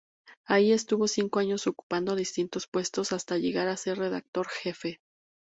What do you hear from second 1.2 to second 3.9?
años ocupando distintos puestos hasta llegar a